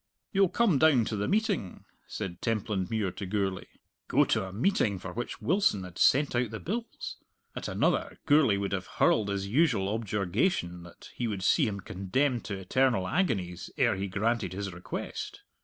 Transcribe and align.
"You'll 0.31 0.49
come 0.49 0.79
down 0.79 1.05
to 1.05 1.15
the 1.15 1.27
meeting?" 1.27 1.85
said 2.07 2.41
Templandmuir 2.41 3.11
to 3.17 3.25
Gourlay. 3.27 3.67
Go 4.07 4.23
to 4.25 4.45
a 4.47 4.51
meeting 4.51 4.97
for 4.97 5.13
which 5.13 5.39
Wilson 5.43 5.83
had 5.83 5.99
sent 5.99 6.35
out 6.35 6.49
the 6.49 6.59
bills! 6.59 7.17
At 7.55 7.67
another, 7.67 8.17
Gourlay 8.25 8.57
would 8.57 8.71
have 8.71 8.87
hurled 8.97 9.29
his 9.29 9.47
usual 9.47 9.89
objurgation 9.93 10.81
that 10.81 11.11
he 11.13 11.27
would 11.27 11.43
see 11.43 11.67
him 11.67 11.81
condemned 11.81 12.45
to 12.45 12.55
eternal 12.57 13.07
agonies 13.07 13.69
ere 13.77 13.95
he 13.95 14.07
granted 14.07 14.53
his 14.53 14.73
request! 14.73 15.43